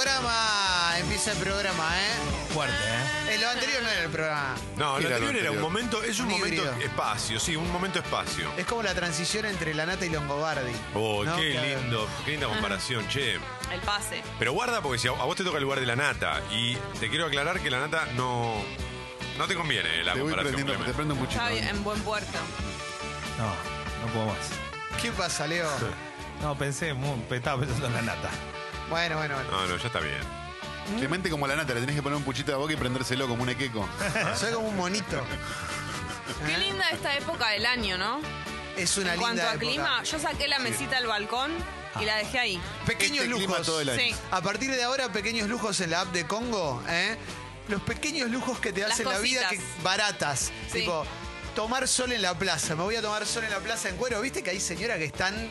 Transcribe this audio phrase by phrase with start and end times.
[0.00, 2.12] programa, empieza el programa, ¿eh?
[2.52, 3.34] Fuerte, ¿eh?
[3.34, 4.54] Eh, lo anterior no era el programa.
[4.76, 6.74] No, ¿Qué lo era lo anterior era un momento, es un, Un momento híbrido.
[6.82, 8.50] espacio, sí, un momento espacio.
[8.56, 10.72] Es como la transición entre la nata y Longobardi.
[10.94, 11.36] Oh, ¿no?
[11.36, 13.34] qué Que- lindo, qué linda comparación, che.
[13.72, 14.22] El pase.
[14.38, 16.76] Pero guarda porque si a a vos te toca el lugar de la nata y
[17.00, 18.54] te quiero aclarar que la nata no
[19.38, 20.54] no te conviene la Te voy comparación.
[20.64, 20.94] prendiendo, te Clemente.
[20.94, 21.40] prendo puchito.
[21.40, 22.38] Está bien, en buen puerto.
[23.38, 25.00] No, no puedo más.
[25.02, 25.68] ¿Qué pasa, Leo?
[26.42, 28.30] No, pensé, muy, estaba pensando en la nata.
[28.90, 29.50] Bueno, bueno, bueno.
[29.50, 30.20] No, no, ya está bien.
[30.98, 33.42] Clemente como la nata, le tenés que poner un puchito de boca y prendérselo como
[33.42, 33.88] un equeco.
[34.36, 35.20] Soy como un monito.
[36.46, 38.20] Qué linda esta época del año, ¿no?
[38.76, 39.58] Es una en linda cuanto a época.
[39.58, 41.50] clima, yo saqué la mesita al balcón
[42.00, 42.60] y la dejé ahí.
[42.86, 43.66] Pequeños Este clima lujos.
[43.66, 44.00] todo el año.
[44.00, 44.14] Sí.
[44.30, 47.16] A partir de ahora, pequeños lujos en la app de Congo, ¿eh?
[47.68, 49.82] Los pequeños lujos que te Las hacen la vida que cositas.
[49.82, 50.52] baratas.
[50.70, 50.80] Sí.
[50.80, 51.04] Tipo,
[51.56, 52.76] tomar sol en la plaza.
[52.76, 54.20] Me voy a tomar sol en la plaza en cuero.
[54.20, 55.50] ¿Viste que hay señoras que están.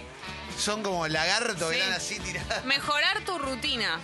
[0.57, 1.91] Son como lagartos, que Sí.
[1.95, 2.65] así tiradas?
[2.65, 3.99] Mejorar tu rutina.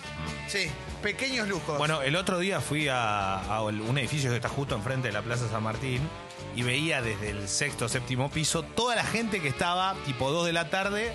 [0.47, 0.69] Sí,
[1.01, 1.77] pequeños lujos.
[1.77, 5.21] Bueno, el otro día fui a, a un edificio que está justo enfrente de la
[5.21, 6.01] Plaza San Martín
[6.55, 10.53] y veía desde el sexto séptimo piso toda la gente que estaba tipo 2 de
[10.53, 11.13] la tarde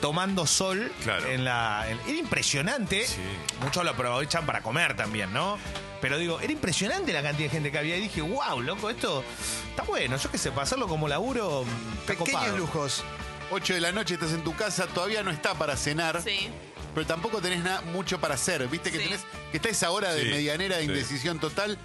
[0.00, 1.26] tomando sol Claro.
[1.28, 3.20] en la en- era impresionante Sí.
[3.62, 5.58] muchos lo aprovechan para comer también no
[6.00, 9.22] pero digo era impresionante la cantidad de gente que había y dije wow loco esto
[9.70, 12.56] está bueno yo qué sé para hacerlo como laburo mm, está pequeños copado".
[12.58, 13.04] lujos.
[13.52, 16.48] 8 de la noche estás en tu casa, todavía no está para cenar, Sí.
[16.94, 18.66] pero tampoco tenés nada mucho para hacer.
[18.68, 19.04] Viste que Sí.
[19.04, 20.88] tenés que está esa hora de Sí, medianera de sí.
[20.88, 21.78] indecisión total.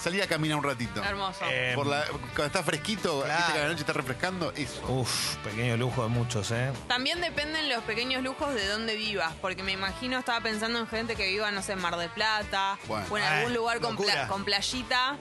[0.00, 1.00] Salí a caminar un ratito.
[1.02, 1.44] Hermoso.
[1.48, 3.36] Eh, Por la, cuando está fresquito, Claro.
[3.38, 4.82] viste que a la noche está refrescando, eso.
[4.88, 6.72] Uf, pequeño lujo de muchos, ¿eh?
[6.88, 11.14] También dependen los pequeños lujos de dónde vivas, porque me imagino, estaba pensando en gente
[11.14, 13.06] que viva, no sé, en Mar del Plata, Bueno.
[13.10, 14.12] o en Ah, algún lugar con, locura.
[14.12, 15.18] pla- con playita,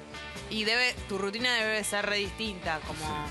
[0.50, 3.28] y debe tu rutina debe ser re distinta, como...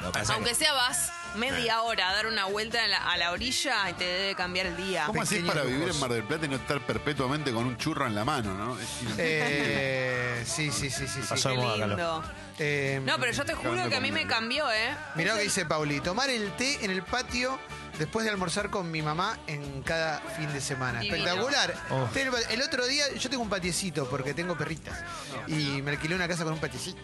[0.00, 2.98] Lo que pasa Aunque que- sea vas media hora a dar una vuelta a la,
[3.12, 5.04] a la orilla y te debe cambiar el día.
[5.06, 5.94] ¿Cómo haces Pequeños para vivir lujos.
[5.96, 8.78] en Mar del Plata y no estar perpetuamente con un churro en la mano, no?
[8.78, 8.88] Es
[9.18, 11.20] Eh, sí, sí, sí, sí.
[11.22, 11.26] sí.
[11.28, 11.98] Pasó de Qué moda, Carlos.
[11.98, 12.24] lindo.
[12.58, 14.94] Eh, No, pero yo te juro que a mí me cambió, ¿eh?
[15.14, 16.00] Mirá lo que dice Pauli.
[16.00, 17.58] Tomar el té en el patio
[17.98, 21.00] después de almorzar con mi mamá en cada fin de semana.
[21.00, 21.16] Divino.
[21.16, 21.74] Espectacular.
[21.90, 22.08] Oh.
[22.14, 22.48] Té en el patio.
[22.50, 24.98] El otro día yo tengo un patiecito porque tengo perritas.
[25.48, 26.98] Y me alquilé una casa con un patiecito.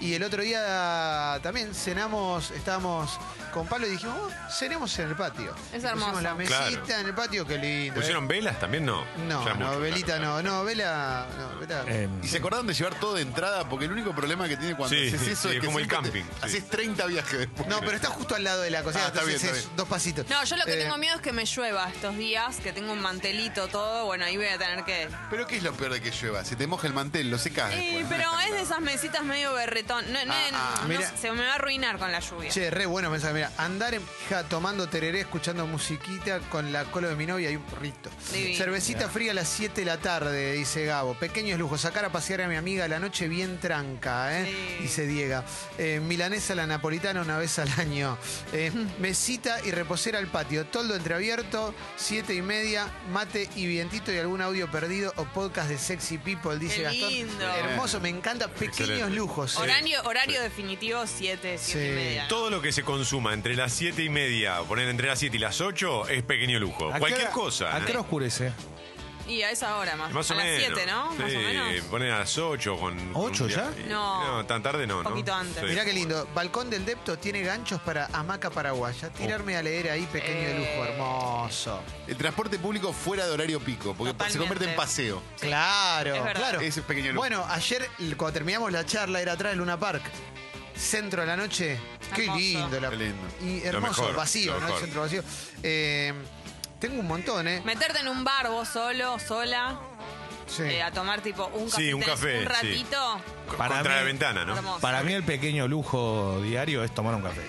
[0.00, 3.18] Y el otro día también cenamos, estábamos
[3.52, 5.54] con Pablo y dijimos, oh, cenemos en el patio.
[5.72, 6.20] Es Y pusimos hermoso.
[6.22, 7.00] la mesita Claro.
[7.00, 7.94] en el patio, qué lindo.
[7.94, 8.28] ¿Pusieron ¿eh?
[8.28, 8.84] velas también?
[8.84, 9.04] No.
[9.28, 11.84] No, Ya no, mucho, velita claro, no, no, vela, no, vela.
[11.86, 14.74] Eh, Y se acordaron de llevar todo de entrada, porque el único problema que tiene
[14.76, 16.44] cuando Sí, haces eso sí, es que como el siempre te- camping, sí.
[16.46, 17.68] Haces 30 viajes después.
[17.68, 19.66] No, pero está justo al lado de la cocina, Ah, está entonces bien, es está
[19.68, 19.76] bien.
[19.76, 20.26] dos pasitos.
[20.28, 22.92] No, yo lo que Eh, tengo miedo es que me llueva estos días, que tengo
[22.92, 25.08] un mantelito todo, bueno, ahí voy a tener que...
[25.30, 26.44] Pero ¿qué es lo peor de que llueva?
[26.44, 28.06] Se te moja el mantel, lo secás Eh, después.
[28.08, 30.10] pero es de esas mesitas medio berretón.
[30.12, 30.78] No, no, Ah, ah.
[30.82, 31.12] no, Mira.
[31.20, 32.50] se me va a arruinar con la lluvia.
[32.50, 33.34] Che, re bueno mensaje.
[33.34, 37.56] Mira, andar en pija tomando tereré, escuchando musiquita con la cola de mi novia y
[37.56, 38.10] un porrito.
[38.32, 38.56] Divino.
[38.58, 41.14] Cervecita fría a las 7 de la tarde, dice Gabo.
[41.14, 41.80] Pequeños lujos.
[41.80, 44.46] Sacar a pasear a mi amiga la noche bien tranca, ¿eh?
[44.46, 44.82] Sí.
[44.82, 45.44] Dice Diega.
[45.78, 48.18] Eh, milanesa a la napolitana una vez al año.
[48.52, 48.70] Eh,
[49.00, 50.66] mesita y reposera al patio.
[50.66, 55.78] Toldo entreabierto, 7 y media, mate y vientito y algún audio perdido o podcast de
[55.78, 57.08] Sexy People, dice Qué Gastón.
[57.10, 57.48] lindo.
[57.56, 58.48] Hermoso, me encanta.
[58.48, 59.16] Pequeños Excelente.
[59.16, 59.56] lujos.
[59.56, 62.28] Horario, horario definitivo 7, 7 y media.
[62.28, 65.40] Todo lo que se consuma entre las 7 y media, poner entre las 7 y
[65.40, 66.90] las 8, es pequeño lujo.
[66.90, 67.74] ¿a qué Cualquier hora- cosa.
[67.74, 67.82] ¿A ¿eh?
[67.84, 68.52] qué hora oscurece?
[69.28, 70.12] Y a esa hora más.
[70.12, 70.62] Más o a las menos.
[70.74, 71.12] 7, ¿no?
[71.14, 71.84] Más Sí, o menos.
[71.84, 72.98] poner a las 8 con.
[73.12, 73.68] con ¿Ocho un ya?
[73.70, 73.84] viaje.
[73.88, 74.24] No.
[74.38, 75.10] No, tan tarde no, Un ¿no?
[75.10, 75.62] poquito antes.
[75.62, 76.26] Mirá qué lindo.
[76.34, 79.10] Balcón del Depto tiene ganchos para hamaca paraguaya.
[79.10, 80.88] Tirarme a leer ahí, pequeño de lujo, Eh.
[80.90, 81.80] hermoso.
[82.08, 84.32] El transporte público fuera de horario pico, porque Totalmente.
[84.32, 85.22] se convierte en paseo.
[85.36, 85.46] Sí.
[85.46, 86.60] Claro, Es claro.
[86.60, 87.18] Ese es pequeño lujo.
[87.20, 90.02] Bueno, ayer cuando terminamos la charla era atrás del Luna Park.
[90.82, 91.78] Centro de la noche.
[92.14, 92.38] Qué Hermoso.
[92.40, 92.80] lindo.
[92.80, 93.22] La, Qué lindo.
[93.42, 94.66] Y hermoso, mejor, vacío, lo ¿no?
[94.66, 94.80] El mejor.
[94.82, 95.22] centro vacío.
[95.62, 96.12] Eh,
[96.80, 97.62] tengo un montón, ¿eh?
[97.64, 99.78] Meterte en un bar vos solo, sola,
[100.46, 100.64] Sí.
[100.64, 102.48] eh, a tomar tipo un café, Sí, un café, un sí.
[102.48, 103.20] ratito.
[103.56, 104.56] Para Contra mí- la ventana, ¿no?
[104.56, 104.80] Hermoso.
[104.80, 107.42] Para mí el pequeño lujo diario es tomar un café.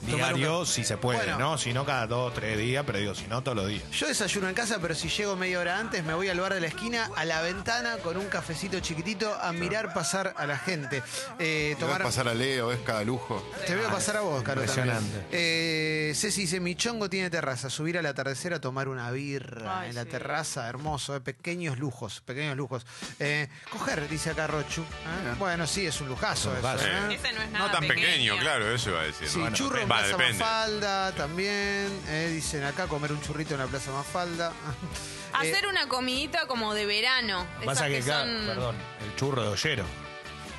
[0.00, 0.72] Tomar un Diario, café.
[0.72, 1.38] si se puede, Bueno.
[1.38, 1.58] ¿no?
[1.58, 3.82] Si no cada dos, tres días, pero digo, si no todos los días.
[3.90, 6.60] Yo desayuno en casa, pero si llego media hora antes, me voy al bar de
[6.60, 11.02] la esquina, a la ventana, con un cafecito chiquitito, a mirar pasar a la gente.
[11.38, 13.44] Eh, Te vas a tomar pasar a Leo, es cada lujo.
[13.66, 14.62] Te veo pasar a vos, Caro.
[14.62, 14.86] también.
[14.88, 15.26] Impresionante.
[15.32, 17.68] Eh, Ceci dice, mi chongo tiene terraza.
[17.70, 20.10] Subir al atardecer a tomar una birra Ay, en la sí.
[20.10, 20.68] terraza.
[20.68, 22.86] Hermoso, eh, pequeños lujos, pequeños lujos.
[23.18, 24.82] Eh, coger, dice acá Rochu.
[24.82, 25.34] ¿eh?
[25.38, 26.68] Bueno, sí, es un lujazo Un eso.
[26.86, 27.14] ¿eh?
[27.14, 29.28] Ese no es nada No tan pequeño, claro, eso iba a decir.
[29.28, 30.38] Sí, Bueno, churro va, Plaza depende.
[30.38, 32.00] Mafalda también.
[32.08, 34.52] eh, dicen acá, comer un churrito en la Plaza Mafalda.
[35.28, 37.46] Eh, Hacer una comidita como de verano.
[37.62, 38.46] Pasa que, que acá, son...
[38.46, 39.84] perdón, el churro de ollero.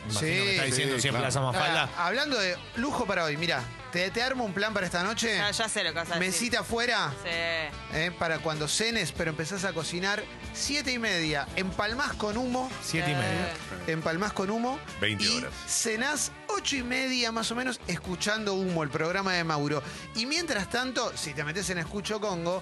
[0.07, 1.33] Imagino Sí, que está diciendo sí, siempre claro.
[1.33, 1.89] Plaza Mafalda.
[1.97, 5.35] Hablando de lujo para hoy, mira, te, te armo un plan para esta noche.
[5.35, 6.27] Ya, ya sé lo que vas a decir.
[6.27, 7.11] Mesita afuera.
[7.23, 7.29] Sí.
[7.29, 10.23] eh, para cuando cenes, pero empezás a cocinar.
[10.53, 11.47] Siete y media.
[11.55, 12.69] Empalmás con humo.
[12.83, 13.53] Siete y media.
[13.87, 14.79] Empalmás con humo.
[15.01, 15.53] 20 y horas.
[15.67, 19.81] Cenás ocho y media más o menos escuchando humo, el programa de Mauro.
[20.15, 22.61] Y mientras tanto, si te metes en Escucho Congo,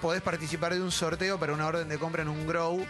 [0.00, 2.84] podés participar de un sorteo para una orden de compra en un grow.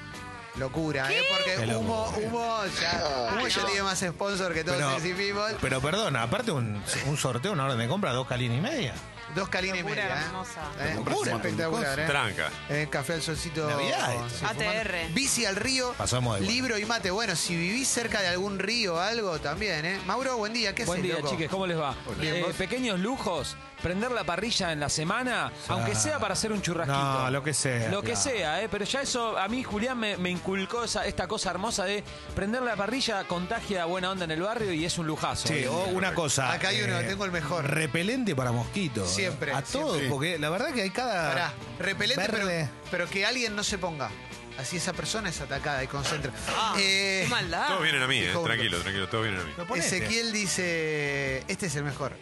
[0.57, 1.23] Locura, ¿eh?
[1.31, 2.27] Porque Qué humo, locura.
[2.29, 3.67] humo, ya, humo ya no.
[3.69, 5.57] tiene más sponsor que todos Pero, People.
[5.63, 8.93] pero perdona, aparte un, un sorteo, una orden de compra, dos calines y media.
[9.35, 10.17] Dos calines y Locura media.
[10.21, 10.25] ¿eh?
[10.27, 10.61] hermosa.
[10.79, 10.97] Eh,
[11.37, 12.07] espectacular, ¿eh?
[12.07, 12.51] Tranca.
[12.69, 13.67] Eh, café al solcito.
[13.67, 14.29] Navidad esto.
[14.41, 14.57] sí, ATR.
[14.59, 15.15] fumando.
[15.15, 15.95] Bici al río.
[15.97, 16.41] Pasó de.
[16.43, 17.11] Libro y mate.
[17.11, 20.01] Bueno, si vivís cerca de algún río o algo, también, ¿eh?
[20.05, 20.75] Mauro, buen día.
[20.75, 21.31] ¿Qué Buen haces, día, loco?
[21.31, 21.95] chiques, ¿cómo les va?
[22.21, 22.55] Bien, Eh, ¿vos?
[22.57, 26.99] pequeños lujos, prender la parrilla en la semana, aunque sea para hacer un churrasquito.
[27.25, 27.89] No, lo que sea.
[27.91, 28.69] Lo que sea, ¿eh?
[28.71, 32.63] pero ya eso, a mí Julián me, me inculcó esa- esta cosa hermosa de prender
[32.63, 35.49] la parrilla, contagia buena onda en el barrio y es un lujazo.
[35.49, 36.53] Sí, o una cosa.
[36.53, 37.65] eh, Acá hay uno, tengo el mejor.
[37.69, 39.11] Repelente para mosquitos.
[39.11, 40.09] Siempre, A todos, siempre.
[40.11, 41.29] porque la verdad que hay cada.
[41.33, 42.47] Pará, repelente, pero,
[42.91, 44.11] pero que alguien no se ponga.
[44.59, 46.31] Así esa persona es atacada y concentra.
[46.57, 47.69] Ah, Eh, qué maldad.
[47.69, 48.33] Todos vienen a mí, eh.
[48.45, 49.79] Tranquilo, tranquilo, todos vienen a mí.
[49.79, 52.13] Ezequiel dice, este es el mejor.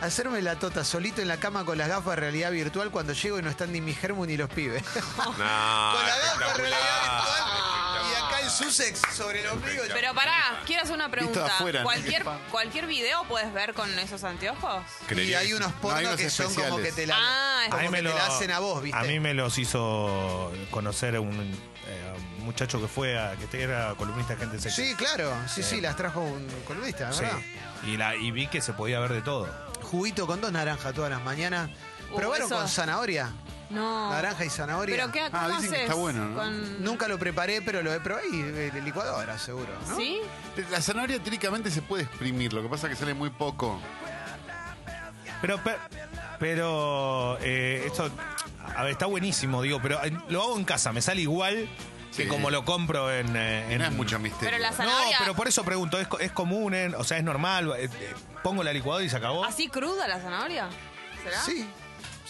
[0.00, 3.38] Hacerme la tota solito en la cama con las gafas de realidad virtual cuando llego
[3.38, 4.82] y no están ni mi germu ni los pibes.
[5.18, 7.42] No, con la gafa de realidad virtual
[8.10, 9.82] y acá el Sussex sobre el ombligo.
[9.92, 11.40] Pero pará, quiero hacer una pregunta.
[11.44, 11.84] de afuera, ¿no?
[11.84, 14.82] ¿Cualquier, ¿Cualquier video puedes ver con esos anteojos?
[15.14, 17.80] Y hay unos pornos hay unos que son como que te la, Ah, como A
[17.80, 18.98] mí que me te lo- la hacen a vos, ¿viste?
[18.98, 21.38] A mí me los hizo conocer un,
[21.86, 24.88] eh, un muchacho que fue a, que era columnista de gente sexy.
[24.88, 25.30] Sí, claro.
[25.46, 27.20] Sí, sí, las trajo un columnista, Sí.
[27.20, 27.38] ¿verdad?
[27.86, 29.69] Y, la, y vi que se podía ver de todo.
[29.90, 31.68] Juguito con dos naranjas todas las mañanas.
[32.12, 33.30] Uh, ¿Probaron eso- con zanahoria?
[33.70, 34.10] No.
[34.10, 34.96] Naranja y zanahoria.
[34.96, 35.80] ¿Pero qué Ah, cómo dicen que haces?
[35.82, 36.36] está bueno, ¿no?
[36.36, 36.84] Con...
[36.84, 39.68] Nunca lo preparé, pero lo he probado y de de licuadora, seguro.
[39.88, 39.96] ¿no?
[39.96, 40.20] ¿Sí?
[40.70, 43.80] La zanahoria teóricamente se puede exprimir, lo que pasa es que sale muy poco.
[45.40, 45.76] Pero, pe-
[46.38, 48.10] pero eh, esto,
[48.76, 51.68] a ver, está buenísimo, digo, pero eh, lo hago en casa, me sale igual
[52.16, 52.28] que Sí.
[52.28, 53.36] como lo compro en...
[53.36, 54.50] eh, en- no es mucho misterio.
[54.50, 55.16] Pero la No, zanahoria...
[55.20, 56.74] pero por eso pregunto, ¿es, es común?
[56.74, 57.72] en- o sea, es normal?
[57.78, 59.44] eh, eh, ¿Pongo la licuadora y se acabó?
[59.44, 60.68] ¿Así cruda la zanahoria?
[61.22, 61.40] ¿Será?
[61.42, 61.68] Sí.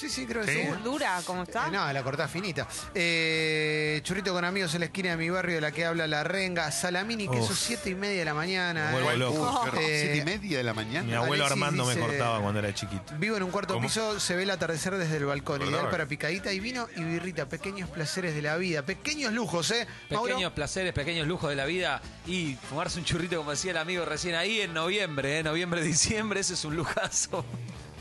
[0.01, 0.61] Sí, sí, creo que ¿Sí?
[0.63, 0.83] sí.
[0.83, 1.67] ¿Dura como está?
[1.67, 2.67] Eh, no, la cortás finita.
[2.95, 6.25] Eh, churrito con amigos en la esquina de mi barrio de la que habla la
[6.25, 6.71] renga.
[6.73, 7.59] Salamini, queso Uf.
[7.59, 8.93] siete y media de la mañana.
[8.93, 9.17] Me vuelvo eh.
[9.19, 9.67] loco.
[9.79, 11.19] Eh, Siete y media de la Mi mañana.
[11.19, 13.13] abuelo Alexis Armando me cortaba cuando era chiquito.
[13.19, 13.87] Vivo en un cuarto ¿Cómo?
[13.87, 15.61] piso, se ve el atardecer desde el balcón.
[15.61, 17.47] Ideal para picadita y vino y birrita.
[17.47, 18.83] Pequeños placeres de la vida.
[18.83, 19.87] Pequeños lujos, ¿eh?
[20.11, 20.29] Mauro?
[20.29, 24.07] Pequeños placeres, pequeños lujos de la vida y fumarse un churrito, como decía el amigo
[24.07, 25.43] recién ahí, en noviembre, ¿eh?
[25.43, 27.45] noviembre, diciembre, ese es un lujazo.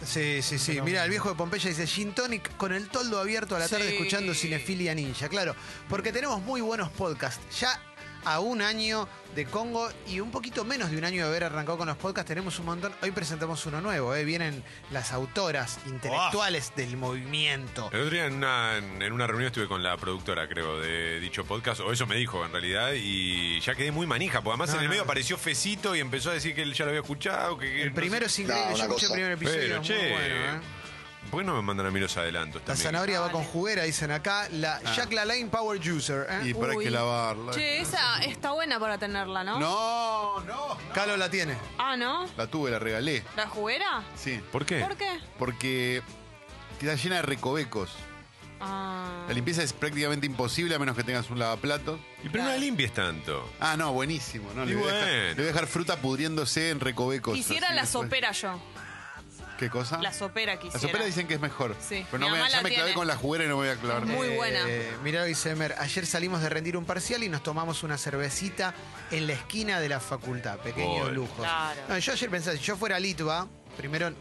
[0.06, 0.82] Sí, sí, sí.
[0.82, 3.90] Mira, el viejo de Pompeya dice Gin Tonic con el toldo abierto a la tarde
[3.90, 3.94] Sí.
[3.96, 5.28] escuchando Cinefilia Ninja.
[5.30, 5.56] Claro,
[5.90, 7.42] porque tenemos muy buenos podcasts.
[7.60, 7.80] Ya
[8.26, 11.78] a un año de Congo y un poquito menos de un año de haber arrancado
[11.78, 12.92] con los podcasts, tenemos un montón.
[13.02, 14.24] Hoy presentamos uno nuevo, ¿eh?
[14.26, 17.90] Vienen las autoras intelectuales del movimiento.
[17.94, 21.46] El otro día en una, en una reunión estuve con la productora, creo, de dicho
[21.46, 24.76] podcast, o eso me dijo en realidad, y ya quedé muy manija, porque además No,
[24.76, 24.90] en el no.
[24.92, 27.58] medio apareció Fecito y empezó a decir que él ya lo había escuchado.
[27.58, 28.32] Que, que El no primero sé.
[28.44, 29.60] es increíble, yo escuché el primer episodio.
[29.62, 30.60] Pero, che, muy bueno, ¿eh?
[31.30, 32.84] ¿Por qué no me mandan a mí los adelantos La también?
[32.86, 34.48] zanahoria va con juguera, dicen acá.
[34.52, 36.26] La Jack LaLanne Power Juicer.
[36.30, 36.40] ¿eh?
[36.44, 36.84] Y hay Uy.
[36.86, 37.52] que lavarla.
[37.54, 39.60] Che, esa está buena para tenerla, ¿no?
[39.60, 40.78] No, no.
[40.94, 41.56] Calo la tiene.
[41.78, 42.28] Ah, ¿no?
[42.38, 43.24] La tuve, la regalé.
[43.36, 44.04] ¿La juguera?
[44.16, 44.42] Sí.
[44.52, 44.80] ¿Por qué?
[44.80, 45.20] ¿Por qué?
[45.38, 46.02] Porque
[46.80, 47.92] queda llena de recovecos.
[48.62, 49.24] Ah.
[49.28, 51.98] La limpieza es prácticamente imposible a menos que tengas un lavaplatos.
[52.24, 53.50] Y pero no la limpies tanto.
[53.60, 54.52] Ah, no, buenísimo.
[54.54, 55.28] No, Y le, voy a dejar, bueno.
[55.30, 57.34] le voy a dejar fruta pudriéndose en recovecos.
[57.36, 58.04] Quisiera así la después.
[58.06, 58.60] sopera yo.
[59.60, 60.02] ¿Qué cosa?
[60.02, 60.80] La sopera La quisiera.
[60.80, 61.76] sopera dicen que es mejor.
[61.82, 62.94] Sí, Pero mi no me, mamá ya la me clavé tiene.
[62.96, 64.06] con la juguera y no me voy a clavar.
[64.06, 64.64] Muy buena.
[64.68, 68.74] Eh, mirá, dice Emer, ayer salimos de rendir un parcial y nos tomamos una cervecita
[69.12, 70.60] en la esquina de la facultad.
[70.60, 71.36] Pequeños lujos.
[71.38, 71.82] Claro.
[71.90, 74.14] No, yo ayer pensé, si yo fuera Litva, primero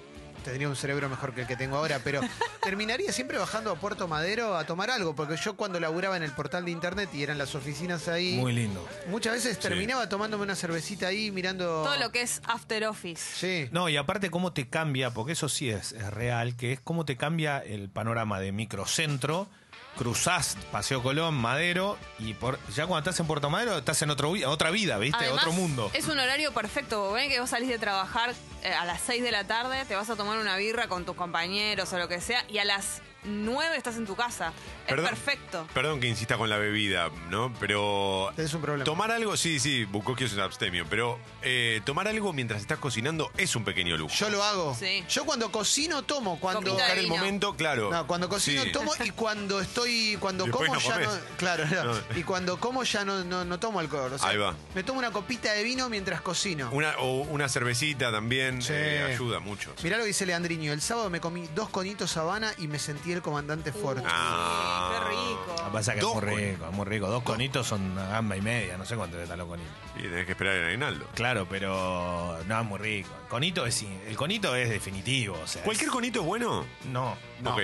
[0.48, 2.20] tendría un cerebro mejor que el que tengo ahora, pero
[2.62, 6.32] terminaría siempre bajando a Puerto Madero a tomar algo, porque yo cuando laburaba en el
[6.32, 8.86] portal de internet y eran las oficinas ahí, Muy lindo.
[9.08, 11.82] muchas veces terminaba tomándome una cervecita ahí mirando...
[11.82, 13.22] Todo lo que es after office.
[13.36, 13.68] Sí.
[13.72, 17.04] No, y aparte cómo te cambia, porque eso sí es, es real, que es cómo
[17.04, 19.48] te cambia el panorama de microcentro,
[19.96, 24.32] cruzás Paseo Colón, Madero, y por, ya cuando estás en Puerto Madero estás en otro,
[24.46, 25.24] otra vida, ¿viste?
[25.24, 25.90] Además, otro mundo.
[25.94, 27.12] Es un horario perfecto.
[27.12, 30.10] Ven que vos salís de trabajar eh, a las 6 de la tarde, te vas
[30.10, 33.76] a tomar una birra con tus compañeros o lo que sea, y a las 9
[33.76, 34.52] estás en tu casa.
[34.86, 35.04] Perdón.
[35.06, 35.66] Es perfecto.
[35.74, 37.52] Perdón que insista con la bebida, ¿no?
[37.60, 38.32] Pero.
[38.36, 38.84] Es un problema.
[38.84, 43.30] Tomar algo, sí, sí, Bukowski es un abstemio, pero eh, tomar algo mientras estás cocinando
[43.36, 44.14] es un pequeño lujo.
[44.14, 44.74] Yo lo hago.
[44.74, 45.04] Sí.
[45.08, 47.16] Yo cuando cocino tomo, cuando Copita de el vino.
[47.16, 47.90] momento, claro.
[47.90, 48.72] No, cuando cocino Sí.
[48.72, 51.08] tomo y cuando estoy, cuando Después como no ya comés.
[51.08, 51.84] no, claro, no.
[51.84, 52.00] No.
[52.16, 54.12] y cuando como ya no, no, no tomo alcohol.
[54.12, 54.54] O sea, Ahí va.
[54.74, 56.70] Me tomo una copita de vino mientras cocino.
[56.72, 58.72] Una, o una cervecita también Sí.
[58.74, 59.72] eh, ayuda mucho.
[59.82, 60.72] Mirá lo que dice Leandriño.
[60.72, 64.02] El sábado me comí dos conitos Habana y me sentí el comandante Ford.
[64.06, 64.90] Ah.
[64.92, 65.70] Qué Lo que rico.
[65.72, 67.06] pasa es que es Dos muy rico, es muy rico.
[67.08, 69.72] Dos conitos son una gamba y media, no sé cuánto están los conitos.
[69.96, 71.06] Y tenés que esperar el aguinaldo.
[71.14, 73.10] Claro, pero no es muy rico.
[73.22, 75.62] El conito es el conito es definitivo, o sea.
[75.62, 76.64] ¿Cualquier es- conito es bueno?
[76.84, 77.16] no.
[77.42, 77.54] No.
[77.54, 77.60] Ok.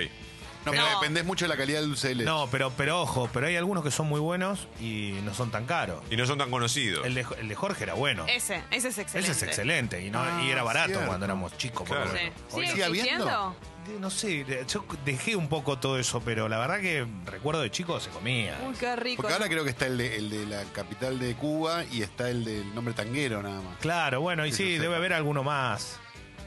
[0.65, 0.99] No, pero No.
[0.99, 2.25] dependés mucho de la calidad del dulce de leche.
[2.27, 5.67] No, pero pero ojo, pero hay algunos que son muy buenos y no son tan
[5.67, 6.01] caros.
[6.09, 7.05] Y no son tan conocidos.
[7.05, 8.25] El de, el de Jorge era bueno.
[8.27, 9.31] Ese, ese es excelente.
[9.31, 11.05] Ese es excelente y no Ah, y era barato cierto.
[11.05, 11.87] cuando éramos chicos.
[11.87, 12.17] por lo Claro.
[12.17, 12.55] Sí.
[12.55, 13.11] ¿Sigue ¿Sigue habiendo?
[13.25, 13.55] existiendo?
[13.99, 17.99] No sé, yo dejé un poco todo eso, pero la verdad que recuerdo de chico
[17.99, 18.59] se comía.
[18.67, 19.21] Uy, qué rico.
[19.21, 22.29] Porque ahora creo que está el de, el de la capital de Cuba y está
[22.29, 23.77] el del nombre tanguero nada más.
[23.79, 25.99] Claro, bueno, y sí, debe haber alguno más.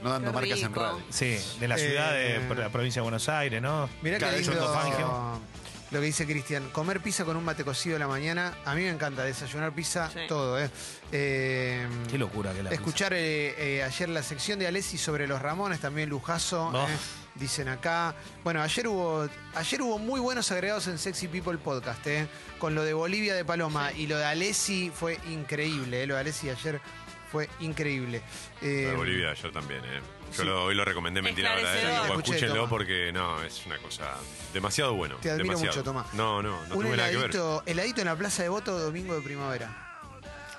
[0.02, 1.02] No dando Qué marcas en radio.
[1.10, 3.88] Sí, de la ciudad Eh, de la provincia de Buenos Aires, ¿no?
[4.02, 5.40] Mirá Claro, que ellos lindo
[5.90, 6.68] lo que dice Cristian.
[6.70, 8.54] Comer pizza con un mate cocido a la mañana.
[8.66, 10.20] A mí me encanta desayunar pizza, Sí.
[10.28, 10.70] todo, ¿eh?
[11.12, 15.40] Eh, Qué locura que la Escuchar eh, eh, ayer la sección de Alessi sobre los
[15.40, 16.86] Ramones, también lujazo, Oh.
[17.38, 18.14] Eh, dicen acá.
[18.44, 22.26] Bueno, ayer hubo, ayer hubo muy buenos agregados en Sexy People Podcast, eh,
[22.58, 26.20] con lo de Bolivia de Paloma y lo de Alessi fue increíble, eh, lo de
[26.20, 26.80] Alessi ayer
[27.30, 28.22] fue increíble.
[28.62, 30.00] Eh, Lo de Bolivia, yo también, ¿eh?
[30.34, 30.44] Yo sí.
[30.44, 32.06] lo- hoy lo recomendé mentira ahora, ¿eh?
[32.06, 34.14] Escuché, escúchenlo porque no, es una cosa
[34.54, 35.16] demasiado bueno.
[35.20, 35.76] Te admiro demasiado.
[35.76, 36.14] mucho, Tomás.
[36.14, 37.24] No, no, no un tuve nada que ver.
[37.26, 39.84] heladito, heladito en la Plaza de Voto domingo de primavera.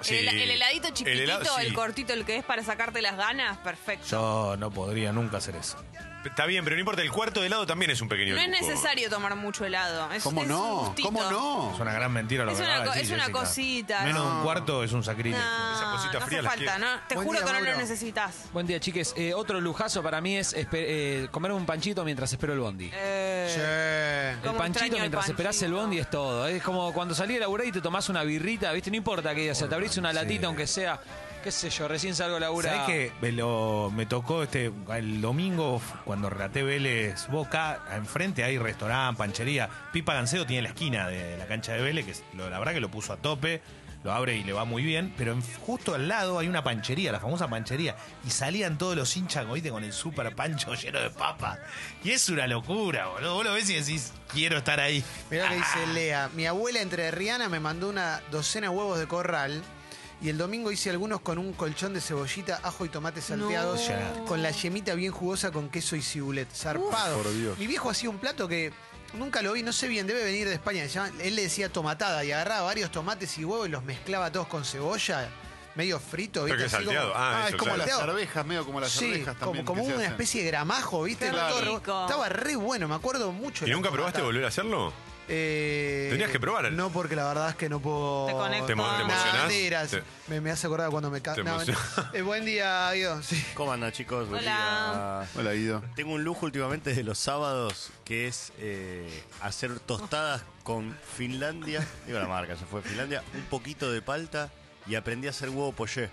[0.02, 0.16] Sí.
[0.16, 1.74] El, el heladito chiquitito, el, helado, sí.
[1.74, 4.06] cortito, el que es para sacarte las ganas, perfecto.
[4.08, 5.78] Yo no podría nunca hacer eso.
[6.26, 8.48] Está bien, pero no importa, el cuarto de helado también es un pequeño no es
[8.50, 8.60] lujo.
[8.62, 10.12] necesario tomar mucho helado.
[10.12, 10.76] Es, ¿Cómo es un no?
[10.80, 11.08] gustito.
[11.08, 11.72] ¿Cómo no?
[11.74, 13.40] Es una gran mentira lo Es que una acaba de co- decir, es una Jessica.
[13.40, 14.36] cosita, Menos de no.
[14.38, 15.46] un cuarto es un sacrilegio.
[15.46, 16.80] No, Esa cosita no fría hace falta, quiero.
[16.96, 17.02] ¿no?
[17.08, 17.72] Te Buen juro día, que no Mauro.
[17.72, 18.36] lo necesitas.
[18.52, 19.14] Buen día, chiques.
[19.16, 22.92] Eh, otro lujazo para mí es espe- eh, comer un panchito mientras espero el bondi.
[22.94, 24.36] Eh.
[24.36, 25.82] El Cómo panchito el mientras esperás el panchito.
[25.82, 26.48] bondi es todo.
[26.48, 28.90] Es como cuando salí de laburar y te tomás una birrita, ¿viste?
[28.92, 31.00] No importa que o sea, te abrís una latita, aunque sea,
[31.44, 32.74] qué sé yo, recién salgo de laburar.
[32.74, 37.80] ¿Sabés que me, lo- me tocó este el domingo cuando relaté Vélez Boca?
[37.96, 39.70] Enfrente hay restaurante, panchería.
[39.92, 42.74] Pipa Gancedo tiene la esquina de la cancha de Vélez, que es- lo- la verdad
[42.74, 43.62] que lo puso a tope.
[44.02, 47.12] Lo abre y le va muy bien, pero en- justo al lado hay una panchería,
[47.12, 51.10] la famosa panchería, y salían todos los hinchas, viste, con el super pancho lleno de
[51.10, 51.60] papa.
[52.02, 53.34] Y es una locura, boludo.
[53.34, 55.04] Vos lo ves y decís, quiero estar ahí.
[55.30, 59.08] Mirá que dice Lea, mi abuela entre Rihanna me mandó una docena de huevos de
[59.08, 59.62] corral
[60.22, 64.26] y el domingo hice algunos con un colchón de cebollita, ajo y tomates salteados, No.
[64.26, 66.50] con la yemita bien jugosa con queso y cibulet.
[66.54, 67.18] Zarpado.
[67.18, 67.58] por Dios.
[67.58, 68.74] Mi viejo hacía un plato que
[69.14, 70.84] nunca lo vi, no sé bien, debe venir de España.
[71.22, 74.66] él le decía tomatada y agarraba varios tomates y huevos y los mezclaba todos con
[74.66, 75.30] cebolla,
[75.76, 76.70] medio frito, Pero ¿viste?
[76.70, 77.14] que Así salteado.
[77.14, 77.78] como- Ah, Ah, eso, es como claro.
[77.78, 78.12] las Salteado.
[78.12, 79.86] arvejas, medio como las Sí, arvejas como, también.
[79.88, 80.12] una hacen.
[80.12, 81.32] especie de gramajo, ¿viste?
[81.32, 82.02] Rico.
[82.06, 83.64] Estaba re bueno, me acuerdo mucho.
[83.64, 84.92] de ¿Y nunca probaste volver a hacerlo?
[85.32, 86.72] Eh, Tenías que probar.
[86.72, 88.26] No, porque la verdad es que no puedo.
[88.28, 88.66] Te conectó.
[88.66, 89.48] ¿Te, emo- te Nah, emocionás?
[89.48, 89.90] mentiras.
[89.92, 91.80] Te- Me, me hace acordar cuando me ca- Te no, emociona.
[92.14, 93.22] eh, buen día, Guido.
[93.24, 93.44] Sí.
[93.54, 94.28] ¿Cómo andan chicos?
[94.28, 95.28] Buen Hola.
[95.32, 95.40] día.
[95.40, 95.84] Hola, Guido.
[95.96, 99.08] Tengo un lujo últimamente de los sábados que es eh,
[99.42, 101.86] hacer tostadas con Finlandia.
[102.08, 103.24] Digo la marca, se fue Finlandia.
[103.36, 104.50] Un poquito de palta
[104.88, 106.10] y aprendí a hacer huevo poché.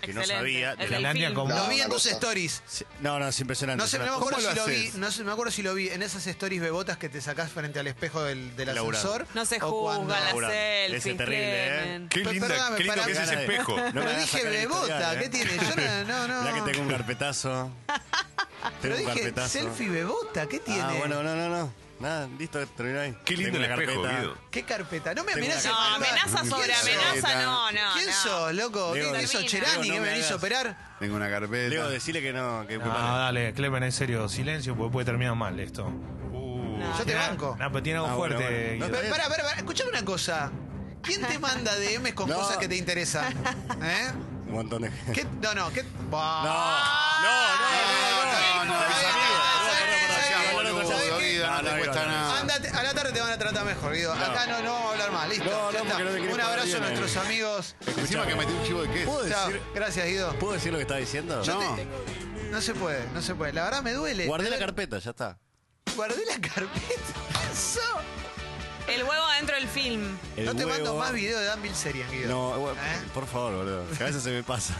[0.00, 0.76] Que no sabía.
[0.76, 2.14] De la- Finlandia como- Lo No, vi en una tus cosa.
[2.14, 2.62] stories.
[3.00, 3.82] No, no, es impresionante.
[3.82, 4.94] No sé, no me acuerdo si lo vi, haces?
[4.94, 7.78] no sé, me acuerdo si lo vi en esas stories bebotas que te sacás frente
[7.78, 8.98] al espejo del, del Laburando.
[8.98, 9.26] ascensor.
[9.34, 10.54] No se o juzga la Laburando.
[10.56, 11.80] selfie, Ese terrible, ¿eh?
[11.82, 12.08] Clemen.
[12.08, 13.76] Qué, Pero linda, perdóname, qué lindo para que es ese Ganas de- espejo.
[13.76, 15.28] No me Pero dije sacar el bebota, historial, ¿qué ¿eh?
[15.28, 15.50] tiene?
[15.56, 16.40] Yo no, no, no.
[16.42, 17.70] Mirá que tengo un carpetazo.
[17.86, 19.48] Pero Tengo un dije carpetazo.
[19.48, 20.80] selfie bebota, ¿qué tiene?
[20.82, 21.87] Ah, bueno, no, no, no.
[22.00, 23.16] Nada, listo, terminó ahí.
[23.24, 24.20] Qué lindo Tengo el una espejo, carpeta.
[24.22, 24.38] Guido.
[24.52, 25.14] ¿Qué carpeta?
[25.14, 25.70] No me Tengo amenaces.
[25.72, 26.22] una No, carpeta.
[26.22, 27.08] amenaza sobre ¿Quién sos?
[27.10, 27.80] amenaza, no, no.
[27.94, 28.12] ¿Quién no.
[28.12, 28.94] sos, loco?
[28.94, 29.50] Leo, ¿Qué hizo termina.
[29.50, 29.72] Cherani?
[29.74, 30.38] Leo, ¿Que no me me venís a hagas.
[30.38, 30.96] operar?
[31.00, 31.68] Tengo una carpeta.
[31.68, 32.66] Leo, decirle que no.
[32.68, 32.86] Que No,
[33.18, 35.86] dale, Clemen, en serio, silencio, porque puede terminar mal esto.
[36.32, 37.56] Uh, Yo te banco.
[37.58, 38.54] No, pero tiene algo Ah, bueno, fuerte.
[38.54, 38.74] bueno.
[38.74, 38.88] Guido.
[38.88, 39.56] No, Pero, Pará, pará, pará.
[39.56, 40.52] Escuchame una cosa.
[41.02, 42.36] ¿Quién te manda DMs con No.
[42.36, 43.32] cosas que te interesan?
[43.82, 44.12] ¿Eh?
[44.46, 45.26] Un montón de ¿Qué?
[45.42, 45.82] No, no, ¿qué?
[45.82, 46.44] No, no,
[47.22, 49.17] no, no, no.
[51.50, 52.40] No No, te no, cuesta nada.
[52.78, 54.12] A la tarde te van a tratar mejor, Guido.
[54.12, 55.44] Acá no, no vamos a hablar más, listo.
[55.44, 55.96] No, ya no, está.
[55.96, 57.20] te Un abrazo a nuestros eh.
[57.20, 57.76] amigos.
[57.96, 59.10] Encima que metí un chivo de queso.
[59.10, 59.48] ¿Puedo Chao.
[59.48, 60.32] decir, Gracias, Guido.
[60.38, 61.42] ¿Puedo decir lo que estaba diciendo?
[61.44, 61.76] No.
[62.50, 63.52] No se puede, no se puede.
[63.52, 64.26] La verdad me duele.
[64.26, 64.64] Guardé la duele.
[64.66, 65.38] carpeta, ya está.
[65.96, 66.94] Guardé la carpeta.
[67.52, 67.80] Eso.
[68.88, 70.16] El huevo adentro del film.
[70.36, 72.28] El no te mando más videos de Dan Bilzerian, Guido.
[72.28, 73.00] No, bueno, ¿Eh?
[73.12, 73.84] por favor, boludo.
[73.96, 74.74] Que a veces se me pasa.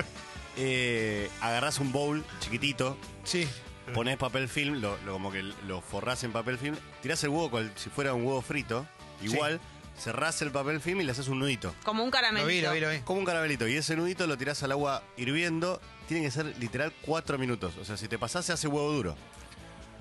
[0.56, 3.48] eh, agarrás un bowl chiquitito, Sí.
[3.92, 7.50] Pones papel film, lo, lo- como que lo forrás en papel film, tirás el huevo
[7.50, 8.86] cual si fuera un huevo frito,
[9.22, 9.60] igual,
[9.98, 11.74] cerrás el papel film y le haces un nudito.
[11.84, 12.48] Como un Lo caramelito.
[12.48, 12.98] vi, lo vi, lo vi.
[13.04, 13.68] Como un caramelito.
[13.68, 15.80] Y ese nudito lo tirás al agua hirviendo.
[16.08, 17.74] Tiene que ser literal cuatro minutos.
[17.80, 19.16] O sea, si te pasás se hace huevo duro.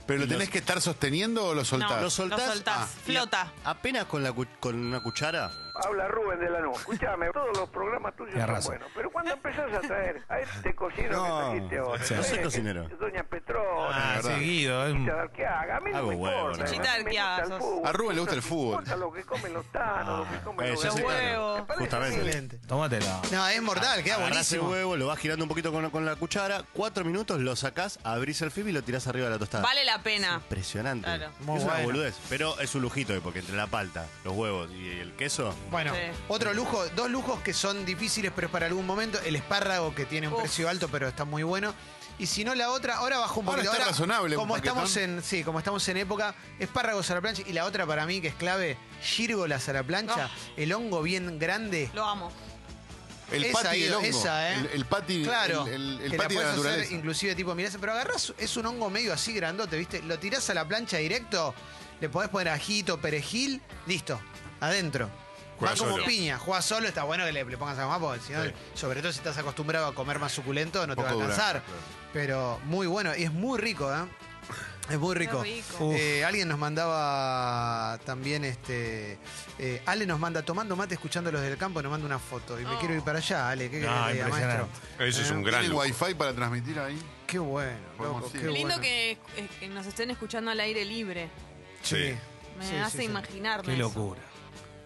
[0.07, 1.91] ¿Pero lo tenés los- que estar sosteniendo o lo soltás?
[1.91, 2.77] No, Lo soltás, Lo soltás.
[2.79, 3.53] ah, y Flota.
[3.63, 5.49] Apenas con, la cu- con una cuchara.
[5.75, 6.71] Habla Rubén de la NU.
[6.71, 8.71] Escuchame, todos los programas tuyos son razón.
[8.73, 8.89] buenos.
[8.95, 12.37] Pero cuando empezás a traer a este cocinero No, que trajiste ahora, sí, no soy
[12.37, 12.89] eh, cocinero.
[12.99, 14.85] Doña Petrona, Ah, seguido.
[14.85, 16.39] es Chichita Arqueaga, a mí no me importa.
[16.39, 17.87] a mí Chichita me gusta el Arqueaga, fútbol.
[17.87, 18.83] A Rubén le gusta el fútbol.
[18.99, 21.61] lo que comen los tanos, lo que comen eh, los huevos.
[21.77, 22.57] Justamente.
[22.67, 23.21] Tómatela.
[23.31, 24.69] No, es mortal, queda Agarrás el buenísimo.
[24.69, 26.63] huevo, lo vas girando un poquito con, con la cuchara.
[26.73, 29.63] Cuatro minutos, lo sacás, abrís el film y lo tirás arriba de la tostada.
[29.63, 30.35] Vale la pena.
[30.35, 31.05] Impresionante.
[31.05, 31.31] Claro.
[31.41, 31.87] Muy es una bueno.
[31.87, 32.15] boludez.
[32.29, 35.53] Pero es un lujito, porque entre la palta, los huevos y el queso.
[35.71, 35.99] Bueno, Sí.
[36.27, 39.19] otro lujo, dos lujos que son difíciles, pero es para algún momento.
[39.25, 40.41] El espárrago, que tiene un Uf.
[40.41, 41.73] precio alto, pero está muy bueno.
[42.19, 43.73] Y si no, la otra, ahora bajó un Ahora poquito.
[43.73, 44.83] está razonable, un Como paquetón.
[44.85, 47.41] estamos en, sí, como estamos en época, espárragos a la plancha.
[47.47, 50.29] Y la otra para mí, que es clave, gírgolas a la plancha.
[50.55, 51.89] El hongo bien grande.
[51.95, 52.31] Lo amo.
[53.31, 54.07] El Esa, pati del Guido, hongo.
[54.09, 54.55] esa, ¿eh?
[54.59, 56.93] El, el pati, Claro, el, el- el que la pati de la puedes hacer naturaleza.
[56.93, 60.03] inclusive tipo, mirá, pero agarrás, es un hongo medio así grandote, ¿viste?
[60.03, 61.55] Lo tirás a la plancha directo,
[61.99, 64.19] le podés poner ajito, perejil, listo,
[64.59, 65.09] adentro.
[65.53, 66.05] Va Juega como solo.
[66.05, 68.51] piña, juega solo, está bueno que le, le pongas a más, porque si no, Sí.
[68.73, 71.61] sobre todo si estás acostumbrado a comer más suculento, no te va a dura, alcanzar.
[71.63, 71.79] claro.
[72.11, 74.05] Pero muy bueno, y es muy rico, ¿eh?
[74.89, 75.41] Es muy rico.
[75.41, 75.91] rico.
[75.93, 79.17] Eh, alguien nos mandaba también, este,
[79.57, 82.59] eh, Ale nos manda, tomando mate, escuchando los del campo, nos manda una foto.
[82.59, 82.79] Y me Oh.
[82.79, 83.69] quiero ir para allá, Ale.
[83.69, 84.67] ¿Qué querés No, que diga, maestro?
[84.99, 85.83] Eso es Eh, un gran ¿Tienen lujo.
[86.03, 86.99] wifi para transmitir ahí?
[87.25, 88.81] Qué bueno, loco, qué Qué lindo bueno.
[88.81, 89.17] que,
[89.59, 91.29] que nos estén escuchando al aire libre.
[91.81, 92.13] Sí.
[92.59, 93.09] Me Sí, hace sí, sí.
[93.09, 93.75] imaginarme.
[93.75, 94.15] Qué eso.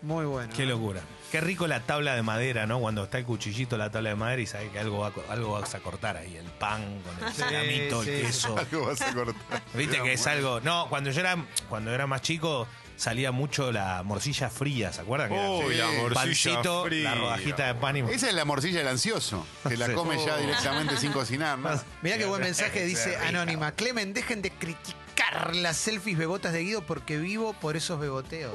[0.07, 0.53] Muy bueno.
[0.55, 0.67] Qué ¿eh?
[0.67, 1.01] locura.
[1.33, 2.79] Qué rico la tabla de madera, ¿no?
[2.79, 5.75] Cuando está el cuchillito, la tabla de madera y sabes que algo, va, algo vas
[5.75, 6.37] a cortar ahí.
[6.37, 8.25] El pan con el ceramito, sí, el sí.
[8.27, 8.55] queso.
[8.71, 9.61] Algo vas a cortar.
[9.73, 10.61] Viste que es algo.
[10.61, 11.35] No, cuando yo era,
[11.67, 15.29] cuando era más chico, salía mucho la morcilla fría, ¿se acuerdan?
[15.33, 17.03] Uy, la morcilla pancito, fría.
[17.13, 19.91] la rodajita de pan y Esa es la morcilla del ansioso, que la Sí.
[19.91, 21.59] come ya directamente sin cocinar.
[21.59, 21.69] ¿no?
[22.01, 23.27] Mirá qué buen mensaje, dice rica.
[23.27, 23.73] Anónima.
[23.73, 28.53] Clemen, dejen de criticar las selfies bebotas de Guido porque vivo por esos beboteos.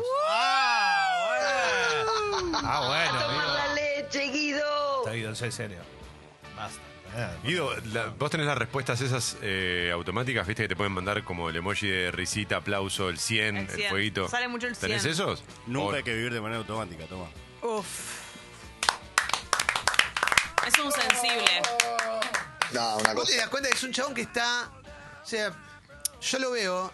[2.55, 3.29] Ah, bueno.
[3.29, 3.55] Guido.
[3.55, 4.99] la leche, Guido!
[5.01, 5.79] Está Guido, en serio.
[6.57, 6.79] Basta.
[7.15, 11.23] Eh, Guido, la- vos tenés las respuestas esas eh, automáticas, viste, que te pueden mandar
[11.25, 13.91] como el emoji de risita, aplauso, el 100, el, El 100.
[13.91, 14.29] fueguito.
[14.29, 14.89] Sale mucho el 100.
[14.89, 15.45] ¿Tenés esos?
[15.67, 17.27] Nunca hay que vivir de manera automática, toma.
[17.63, 17.87] Uf.
[20.67, 21.63] Es un sensible.
[23.15, 24.71] Vos te das cuenta que es un chabón que está.
[25.23, 25.53] O sea,
[26.21, 26.93] yo lo veo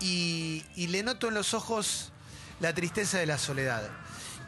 [0.00, 2.12] y, y le noto en los ojos
[2.60, 3.88] la tristeza de la soledad.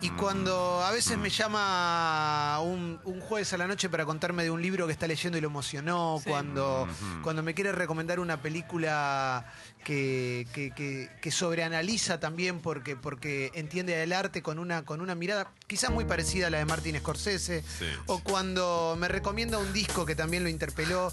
[0.03, 4.51] Y cuando a veces me llama un, un jueves a la noche para contarme de
[4.51, 6.89] un libro que está leyendo y lo emocionó, cuando,
[7.23, 9.45] cuando me quiere recomendar una película
[9.85, 15.15] que, que, que- que sobreanaliza también porque, porque entiende el arte con una, con una
[15.15, 17.85] mirada quizás muy parecida a la de Martin Scorsese, Sí.
[18.07, 21.13] o cuando me recomienda un disco que también lo interpeló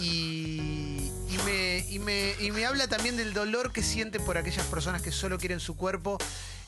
[0.00, 4.66] y, y me, y, me, y me habla también del dolor que siente por aquellas
[4.66, 6.16] personas que solo quieren su cuerpo.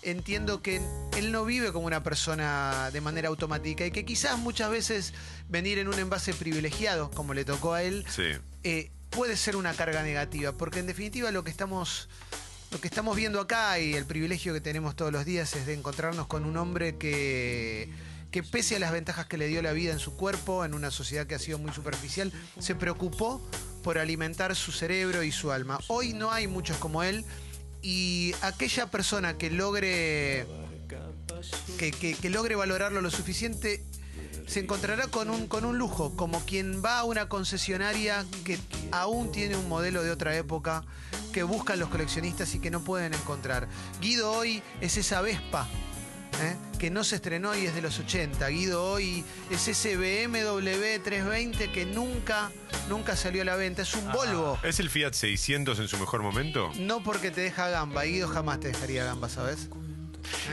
[0.03, 0.81] Entiendo que
[1.17, 5.15] él no vive como una persona de manera automática y que quizás muchas veces
[5.49, 8.25] venir en un envase privilegiado, como le tocó a él, Sí.
[8.65, 12.09] eh, puede ser una carga negativa, porque en definitiva lo que estamos
[12.73, 15.75] lo que estamos viendo acá y el privilegio que tenemos todos los días es de
[15.75, 17.91] encontrarnos con un hombre que
[18.31, 20.91] que pese a las ventajas que le dio la vida en su cuerpo, en una
[20.91, 23.47] sociedad que ha sido muy superficial, se preocupó
[23.83, 25.79] por alimentar su cerebro y su alma.
[25.89, 27.27] Hoy no hay muchos como él
[27.83, 30.47] y aquella persona que logre
[31.77, 33.85] que, logre valorarlo lo suficiente
[34.47, 38.59] se encontrará con un, con un lujo, como quien va a una concesionaria que
[38.91, 40.85] aún tiene un modelo de otra época,
[41.33, 43.69] que buscan los coleccionistas y que no pueden encontrar.
[44.01, 45.67] Guido hoy es esa Vespa.
[46.41, 46.57] ¿Eh?
[46.79, 48.49] que no se estrenó y es de los 80.
[48.49, 52.51] Guido hoy es ese BMW 320 que nunca,
[52.89, 53.83] nunca salió a la venta.
[53.83, 54.59] Es un Volvo.
[54.63, 56.73] ¿Es el Fiat 600 en su mejor momento?
[56.79, 58.03] No porque te deja gamba.
[58.03, 59.69] Guido jamás te dejaría gamba, ¿sabes?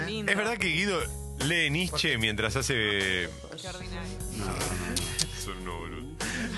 [0.06, 0.32] Lindo.
[0.32, 1.00] ¿Es verdad que Guido
[1.40, 3.30] lee Nietzsche mientras hace...
[5.66, 6.08] No, boludo.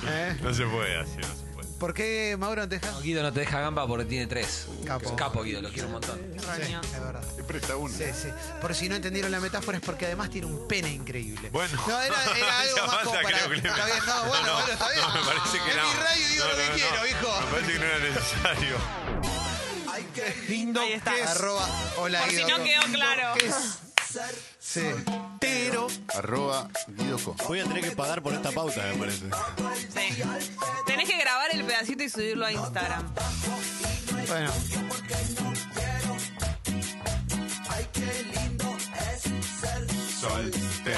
[0.06, 0.36] ¿Eh?
[0.42, 1.51] No se puede así, no se puede.
[1.82, 2.92] ¿Por qué Mauro no te deja?
[2.94, 4.68] No, Guido no te deja gamba porque tiene tres.
[4.86, 5.16] Capo.
[5.16, 6.20] Capo, Guido, lo quiero un montón.
[6.32, 7.24] Qué Sí, es verdad.
[7.36, 7.92] Te presta uno.
[7.98, 8.28] Sí, sí.
[8.62, 11.50] Por si no entendieron la metáfora es porque además tiene un pene increíble.
[11.50, 11.82] Bueno.
[11.88, 13.38] No, era, era algo más como para...
[13.40, 15.02] creo que le- Está bien, no, bueno, No, bueno, está bien.
[15.02, 15.84] no, me parece que es no.
[15.88, 17.08] mi radio digo No, lo que no, quiero, no.
[17.08, 17.42] hijo.
[17.42, 18.76] Me parece que no era necesario.
[20.50, 21.14] lindo Ahí está.
[21.16, 21.28] que es.
[21.30, 21.68] Arroba,
[21.98, 22.58] hola Por si Guido.
[22.58, 23.34] no quedó claro.
[23.40, 23.56] ¿Qué es?
[24.60, 24.82] Sí.
[25.40, 27.36] Pero Arroba Guido Co.
[27.48, 29.26] Voy a tener que pagar por esta pauta, me parece.
[29.90, 30.24] Sí.
[30.86, 33.14] Tenés que grabar el pedacito y subirlo a Instagram.
[34.28, 34.52] Bueno.